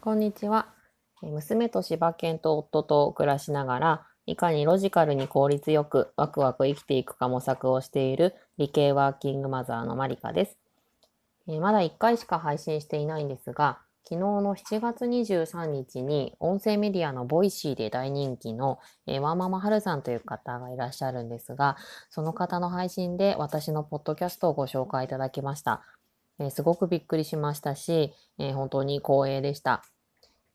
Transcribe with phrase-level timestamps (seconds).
[0.00, 0.68] こんにちは。
[1.22, 10.56] 娘と柴犬と夫と暮らしながら、いかにロジカルに効率よくワクワク生きていくか模索をしている理系ワーキングマザーのマリカです。
[11.60, 18.78] まだ1回しか配信していないんですが、昨日の7月23日に音声メディアのボイシーで大人気の、
[19.08, 21.76] えワーママハルさんという方がいらっしゃるんですが、
[22.08, 25.82] その方の配信で私のポッドキャストをご紹介いただきました。
[26.38, 29.82] えすごくびっくりしましたし、え本当に光栄でした。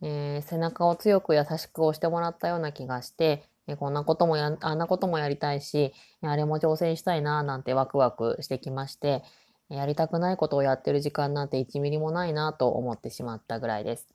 [0.01, 9.23] えー、背中を強く優しく押してもらったような気がして、えこんなこともや、あんなこともやりたいし、あれも挑戦したいな、なんてワクワクしてきまして、
[9.69, 14.07] やりたくないことをやってる時間なんて1ミリもないなと思ってしまったぐらいです。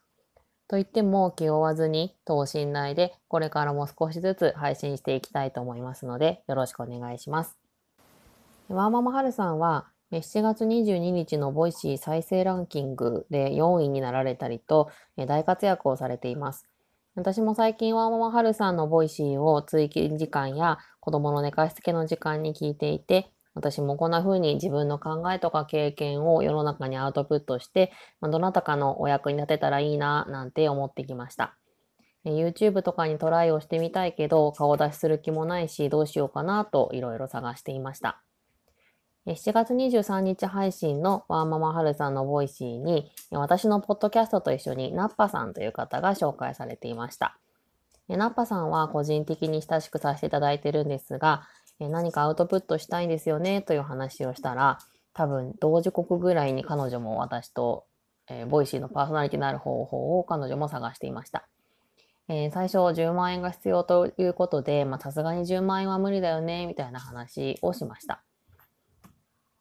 [0.69, 7.57] と言っても気負わずに等身大でこれからも少しずつ配信していきたいと思いますのでよろしくお願いします。
[8.69, 16.67] ワーママハルさんは7月22日のボイシー再生ランキングで4位になられたりと大活躍をされています。
[17.15, 31.55] 私も最近ワーママハルさんのボイシーを通勤時間や子供の寝かしつけの時間に聞いていて、私もこんな風に自分の考えとか経験を世の中にアウトプットして、どなたかのお役に立てたらいいななんて思ってきました。
[32.25, 38.23] YouTube とかにトライをしてみたいけど顔出しする気もないしどうしようかなといろいろ探していました。
[39.35, 47.37] 7月23日配信のワーママハルさんのボイシーに、私のポッドキャストと一緒にナッパさんという方が紹介されていました。
[48.09, 51.43] ナッパさんは個人的に親しくさせていただいてるんですが、
[51.79, 54.79] 何かアウトプットしたいんですよねという話をしたら、
[55.13, 57.85] 多分同時期ぐらいに彼女も私と、
[58.31, 61.47] えー、ボイシーのパーソナリティになる方法を彼女も探していました。
[62.29, 68.23] えー、最初10万円が必要ということで、さすがに10万円は無理だよねみたいな話をしました。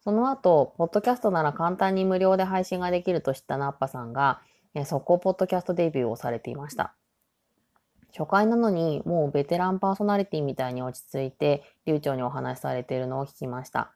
[0.08, 4.40] その後、ポッドキャストなら簡単に無料で配信ができると知ったナッパさんが、
[4.72, 6.94] え速攻ポッドキャストデビューをされていました。
[8.16, 13.92] 初回なのにもうベテランパーソナリティみたいに落ち着いて流暢にお話しされているのを聞きました。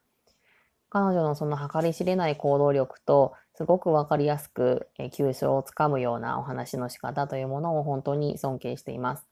[0.91, 9.32] 彼女のその計り知れない行動力とすごくわかりやすく急所をつかむようなお話の仕方というものを本当に尊敬しています。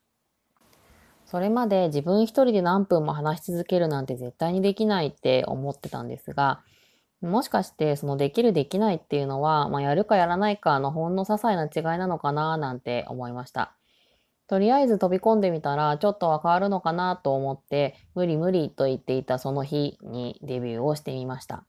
[1.31, 6.61] それまで自分一人で何分も話し続けるなんて絶対にできないって思ってたんですが、
[7.21, 13.77] もしかしてそのできるできないっていうのは、まあ、やるかやらないかのほんの些細な違いなのかななんて思いました。
[14.49, 21.65] とりあえず飛び込んでみたらちょっとは変わるのかなと思って無理無理と言っていたその日にデビューをしてみました。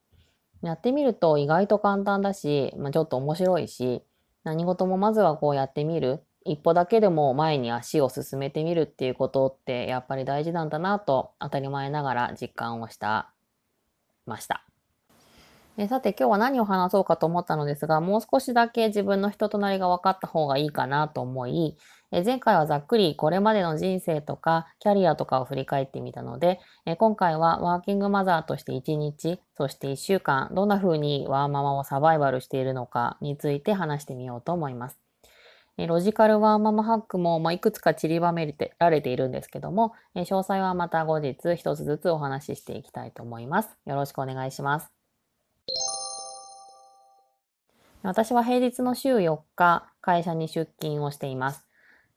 [0.63, 4.01] やってみると意外と簡単だし、まあ、ちょっと面白いし
[4.43, 13.31] 何事もまずはこうやってみる一歩だけでも前に足を進めてみるっていうことってやっぱり大事なんだなと当たり前ながら実感をした
[14.25, 14.66] ました。
[15.78, 21.78] えさて今日は何を話そうかと思ったのですが、もう少しだけ自分の人となりが分かった方がいいかなと思い、
[22.12, 35.00] え前回はざっくりこれまでの人生とかキャリアとかを振り返ってみたので、え今回はワーキングマザーとして1日、そして1週間、どんな風にワーママをサバイバルしているのかについて話してみようと思います。
[35.81, 43.69] えロジカルワーママハックも、まあ、いくつか散りばめられているんですけども、え詳細はまた後日一つずつお話ししていきたいと思います。
[43.87, 44.91] よろしくお願いします。
[48.03, 51.65] 私は平日の週4日、会社に出勤をしています。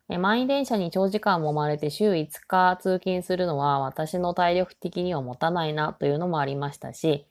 [0.08, 7.26] 満員電車に長時間もまれて週5日通勤するのは私の体力的には持たないなというのもありましたし、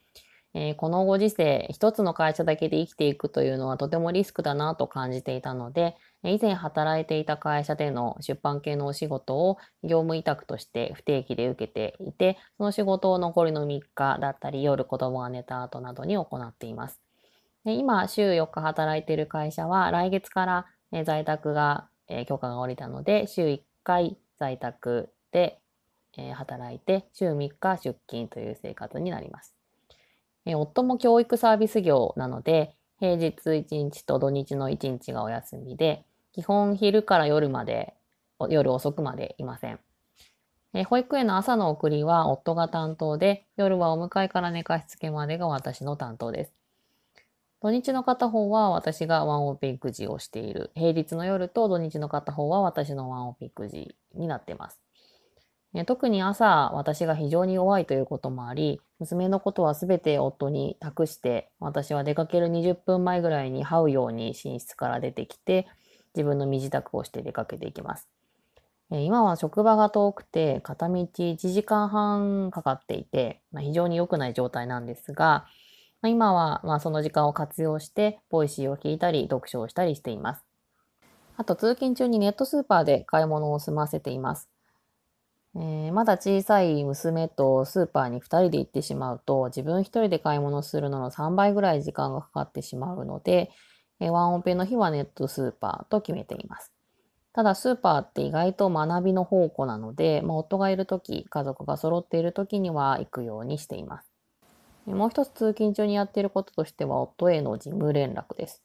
[0.56, 17.00] えこのご時世、一つの会社だけで生きていくというのはとてもリスクだなと感じていたので、以前働いていた会社での出版系のお仕事を業務委託として不定期で受けていて、その仕事を残りの3日だったり夜子供が寝た後などに行っています。
[17.64, 20.66] で今、週4日働いている会社は、来月から、
[21.04, 25.58] 在宅が、え、許可が下りたので、週1回在宅で、
[26.34, 29.53] 働いて、週3日出勤という生活になります。
[30.46, 37.94] え、夫も教育サービス業なので、平日1日と土日の1日がお休みで、基本昼から夜まで、
[38.48, 39.78] 夜遅くまでいません。
[40.74, 46.52] え保育園の朝の送りは夫が担当で、夜はお迎えから寝かしつけまでが私の担当です。
[47.62, 50.70] 土日の片方は私がワンオペ育児をしている。
[50.74, 54.80] 平日の夜と土日の片方は私のワンオペ育児になっています。
[55.86, 65.66] 特に朝、私が非常に弱いということもあり、娘のことは全て夫に託して、私は出かける20分前ぐらいに這うように寝室から出てきて、
[66.14, 68.08] 自分の身支度をして出かけていきます。
[68.90, 75.46] 今は職場が遠くて、片道1時間半かかっていて、まあ非常に良くない状態なんですが、
[76.00, 80.44] まあ今は、まあ、その時間を活用して、ボイシーを聞いたり、読書をしたりしています。
[81.36, 84.53] あと通勤中にネットスーパーで買い物を済ませています。
[85.56, 93.50] えー、まだ小さい娘とスーパーに2人で行ってしまうと自分1人で買い物するのの3倍ぐらい時間がかかってしまうので、
[94.00, 96.72] えー、ワンオペの日はネットスーパーと決めています。
[97.32, 104.14] ただスーパーって意外と学びの宝庫なので、まあ、夫がいる時家族が揃っている時には行くようにしています。
[104.86, 108.62] もう一つ通勤中にやっていることとしては夫への事務連絡です。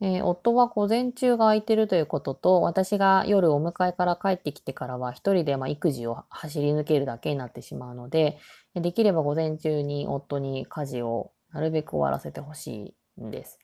[0.00, 8.38] えー、夫は午前中が空いてるということと、私が夜お迎えから帰ってきてからは一人でま育児を走り抜けるだけになってしまうので、
[8.74, 13.58] できれば午前中に夫に家事をなるべく終わらせてほしいんです。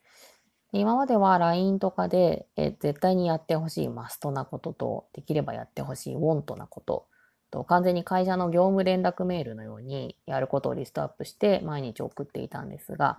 [0.73, 7.07] 今までは LINE とかで、え絶対にやってほしいマストなことと、できればやってほしいウォントなこと、
[7.53, 13.19] と完全に会社の業務連絡メールのようにやることをリストアップして毎日送っていたんですが、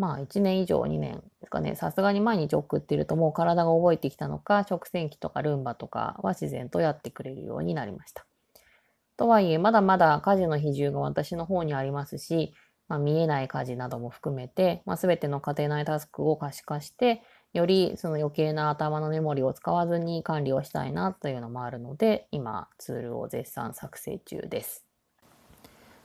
[0.00, 8.24] まあ1年以上2年ですかね、さすがに毎日送ってるともう体が覚えてきたのか、食洗機とかルンバとかは自然とやってくれるようになりました。
[9.18, 12.54] とはいえ、まだまだ家事の比重が私の方にありますし、
[12.88, 24.89] まあ、見えない家事なども含めて、まあ、全ての家庭内タスクを可視化して、よりその余計な頭のメモリを使わずに管理をしたいなというのもあるので、今ツールを絶賛作成中です。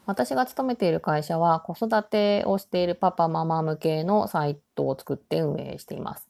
[0.06, 6.30] 私が勤めている会社は子育てをしているパパママ向けのサイトを作って運営しています。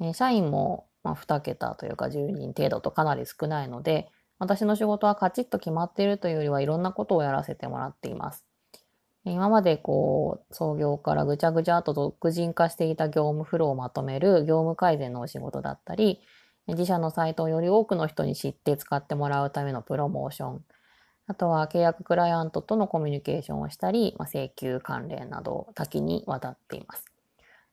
[0.00, 4.08] え社員もま2桁というか10人程度とかなり少ないので、
[4.38, 8.44] 私の仕事はカチッと決まっているというよりはいろんなことをやらせてもらっています。
[9.24, 16.20] 今までこう創業からぐちゃぐちゃと独人化していた業務フローをまとめる業務改善のお仕事だったり、
[16.66, 20.64] 自社のサイトをより多くの人に知って使ってもらうためのプロモーション、
[21.32, 27.06] あとは契約クライアントとのコミュニケーションをしたり、まあ、請求関連など多岐にわたっています。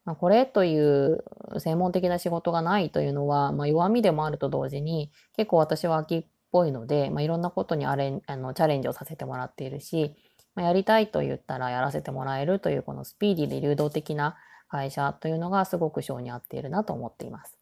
[0.05, 1.25] まあ、これという
[1.57, 10.15] 専門的な仕事がないというのは、まあ、弱みでもあると同時に結構私は秋っぽいので、まあ、いろんなことにあれあのチャレンジをさせてもらっているし、
[10.55, 14.37] まあ、やりたいと言ったらやらせてもらえるというこのスピーディーで流動的な
[14.69, 17.59] 会社というのがすごく性に合っているなと思っています。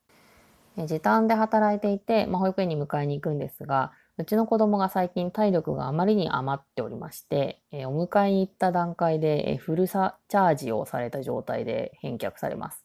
[0.86, 12.84] 時短で働いていて、まあ、保育園に迎えに行くんですが、うちの子供が最近体力があまりに余っておりまして、えー、お迎えに行った段階で、えー、フルサチャージをされた状態で返却されます。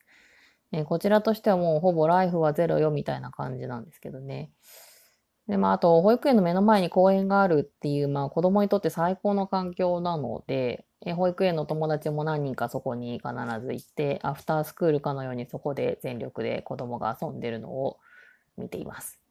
[0.73, 4.50] え、こちらとしてはもうほぼライフはゼロよみたいな感じなんですけどね。
[5.49, 13.31] で、まあ、あと、保育園の目の前に公園があるっていう、まあ、子供にとって最高の環境なので、え保育園の友達も何人かそこに必
[13.61, 17.99] ず行って、アフタースクールかのようにそこで全力で子供が遊んでるのを
[18.56, 19.21] 見ています。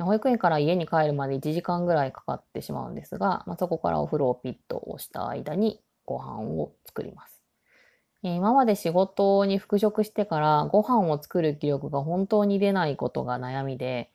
[0.00, 7.42] 保育園から家に帰るまで1時間ぐらいかかってしまうんですが、まあ、そこからお風呂をピッと押した間にご飯を作ります。
[8.22, 14.10] 今まで仕事に復職してからご飯を作る気力が本当に出ないことが悩みで、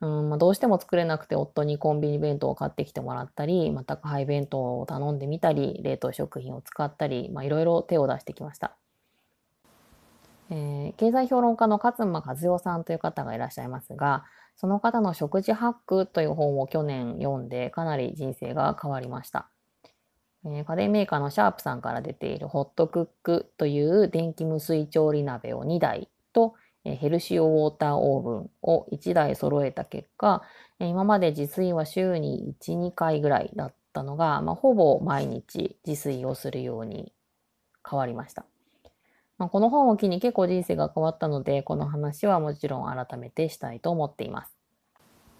[0.00, 8.76] うんまあ、どうしても作れなくて夫にコンビニ弁当を買ってきてもらったり、宅配弁当を頼んでみたり、冷凍食品を使ったり、いろいろ手を出してきました。
[10.50, 14.24] えー、経済評論家の勝間和代さんという方がいらっしゃいますが、
[14.56, 19.48] その方の食事ハックという本を去年読んでかなり人生が変わりました。
[20.44, 26.54] えー、家電メーカーのシャープさんから出ているホットクックという電気無水調理鍋を2台と、
[26.84, 30.42] えー、ヘルシオウォーターオーブンを1台揃えた結果、
[30.78, 37.12] えー、今まで自炊は週に1、2回ぐらいだったのが、まあ、ほぼ毎日自炊をするように
[37.88, 38.44] 変わりました。
[39.40, 44.54] まあ、この本を機に結構人生が変わったので、この話はもちろん改めてしたいと思っています。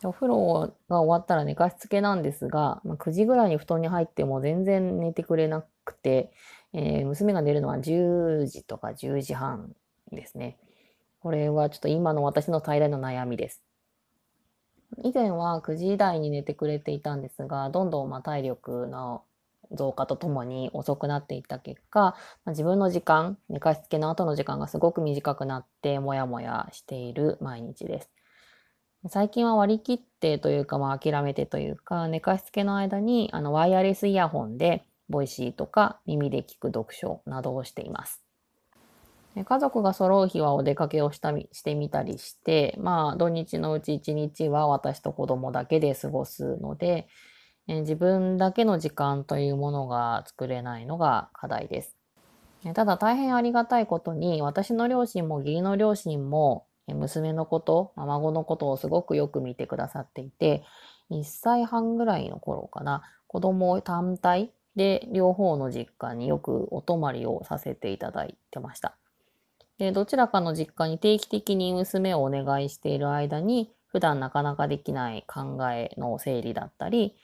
[0.03, 6.33] お風呂が終わったら寝かしつけなんですが、まあ、9時ぐらいに布団に入っても全然寝てくれなくて、
[6.73, 9.77] えー、娘が寝るのは10時とか10時半
[10.11, 10.57] ですね。
[11.21, 13.63] これはちょっと今の私の最大の悩みです。
[15.05, 19.25] 以前は9時台に寝てくれていたんですが、どんどんま体力の
[19.73, 28.11] 増加とともに遅くなっていった結果、ま、自分の時間、寝かしつけの後の時間がすごく短くなってもやもやしている毎日です。
[29.09, 38.23] 最近は割り切ってというか、まあ、諦めてというか、寝かしつけの間にあのワイヤレスイヤホンでボイシーとか耳で聞く読書などをしています。
[39.45, 47.07] 家族が揃う日はお出かけをしたしてみたりして、まあ土日のうち1日は私と子供だけで過ごすので、
[47.73, 51.97] え自分だけの時間というものが作れないのが課題です。
[52.75, 60.65] ただ大変ありがたいことに私の両親も義理の両親も娘のこと、孫のことをすごくよく見てくださっていて、
[61.11, 68.97] 1歳半ぐらいの頃かな、子供単体で両方の実家によくお泊まりをさせていただいてました。
[69.79, 77.17] で、どちらかの実家に定期的に娘をお願いしている間に、普段なかなかできない考えの整理だったり、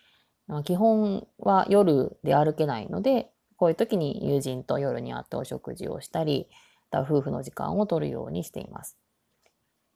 [0.64, 6.48] 基本は夜で歩けないので、こういう時に友人と夜に会ってお食事をしたり、
[6.92, 8.96] 夫婦の時間を取るようにしています。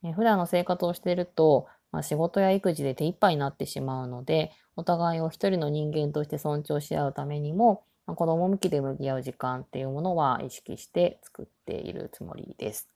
[0.03, 12.89] え普段の生活をしていると、まあ、仕事や育児で手一杯になってしまうので、お互いを一人の人間として尊重し合うためにも、まあ、子供向きで向き合う時間っていうものは意識して作っているつもりです。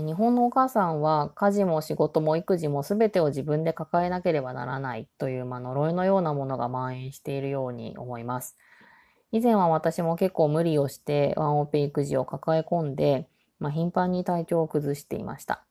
[0.00, 8.56] 日本のお母さんは家事も仕事も育児も全てを自分で抱えなければならないという、まあ、呪いのようなものが蔓延しているように思います。
[9.30, 13.28] 以前は私も結構無理をしてワンオペ育児を抱え込んで、
[13.60, 15.64] まあ、頻繁に体調を崩していました。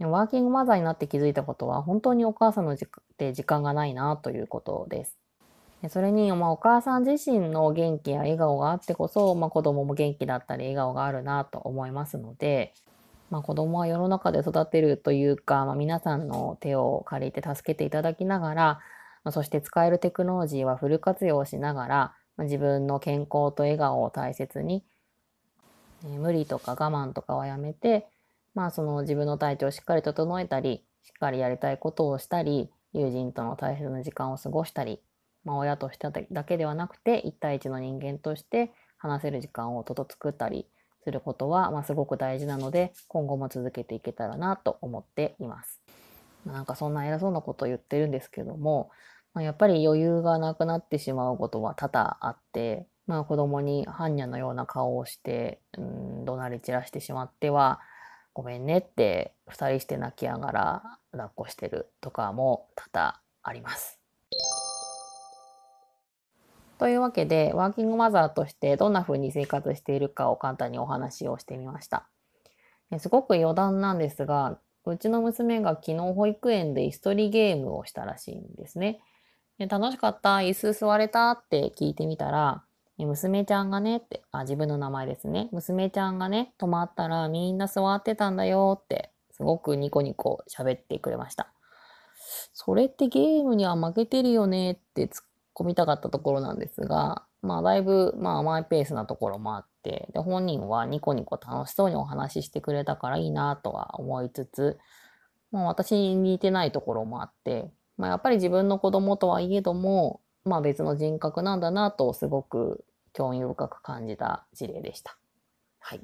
[0.00, 2.76] ワーキングマザーになって気づいたことは本当にお母さんの
[3.18, 5.18] で時間がないなということです。
[5.88, 12.74] それに、まあ、お母さん自身の元気や笑顔があってこそ、まあ、子供も元気だったり笑顔があるなと思いますので、
[13.30, 18.64] まあ、子供は世の中で育てるというか、まあ、皆さんの手を借りて助けていただきながら、
[19.22, 21.96] まあ、そして使えるテクノロジーはフル活用しながら、
[22.36, 24.82] まあ、自分の健康と笑顔を大切に、
[26.04, 28.08] えー、無理とか我慢とかはやめて、
[28.54, 35.00] まあその自分の体調をしっかり整えたり、しっかりやりたいことをしたり、友人との大切な時間を過ごしたり、
[35.44, 40.66] まあ親としてだけではなくて、一対一の人間として話せる時間をとと作ったり
[41.04, 45.80] することは、まあすごく大事なので、今後も続けていけたらなと思っています。
[46.46, 48.90] なんかそんな偉そうなことを言ってるんですけども、
[49.34, 57.80] まあ、やっぱり余裕がなくなってしまうことは多々あって、まあ子供に般若のような顔をして、うん、怒鳴り散らしてしまっては、
[58.32, 63.99] ごめんねって二人して泣きながら抱っこしてるとかも多々あります。
[66.80, 72.08] というわけで、ワーキングマザーとしてどんな風に生活しているかを簡単にお話をしてみました。
[72.98, 79.00] すごく余談なんですが、うちの娘が昨日保育園で椅子取りゲームをしたらしいんですね。
[79.58, 80.36] 楽しかった？
[80.36, 81.32] 椅子座れた？
[81.32, 82.64] って聞いてみたら、
[82.96, 83.98] 娘ちゃんがね？
[83.98, 85.50] って、あ、自分の名前ですね。
[85.52, 91.52] 娘ちゃんがね、泊まったらみんな座ってたんだよって、すごくニコニコ喋ってくれました。
[92.54, 104.78] それってゲームには負けてるよねって突っ込みたかったところなんですが、まあだいぶ、まあマイペースなところもあって、で、本人はニコニコ楽しそうにお話ししてくれたからいいなとは思いつつ、
[105.50, 115.16] まあ私に似てないところもあって、まあやっぱり自分の子供とはいえども、まあ別の人格なんだなとすごく興味深く感じた事例でした。
[115.80, 116.00] はい。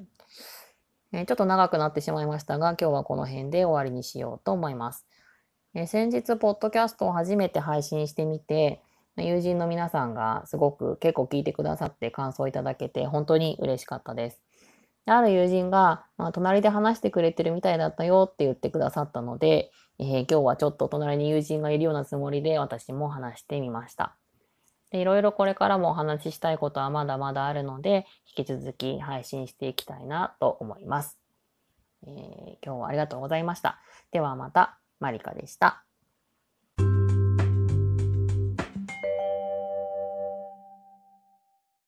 [1.13, 5.05] えー、ちょっと長くなってしまいましたが、今日はこの辺で終わりにしようと思います。
[5.73, 8.81] えー、先日、ポッドキャストを初めて配信してみて、
[9.17, 14.41] 友人の皆さんがすごく結構聞いてくださって感想いただけて本当に嬉しかったです。
[15.05, 24.15] ある友人が、まあ、隣で話してくれてるみたいだったよって言ってくださったので、えー、今日はちょっと隣に友人がいるようなつもりで私も話してみました。
[24.91, 28.05] でいろいろこれからもお話ししたいことはまだまだあるので、
[28.37, 31.17] 引き続き配信していきたいなと思います。
[32.05, 32.11] えー、
[32.65, 33.79] 今日はありがとうございました。
[34.11, 35.86] ではまた、マリカでした。